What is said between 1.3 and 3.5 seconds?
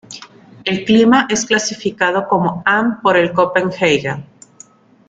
clasificado como Am por el